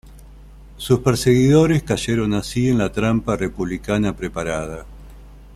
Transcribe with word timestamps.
Sus 0.77 0.97
perseguidores 1.01 1.83
cayeron 1.83 2.33
así 2.33 2.69
en 2.69 2.79
la 2.79 2.91
trampa 2.91 3.37
republicana 3.37 4.17
preparada. 4.17 4.87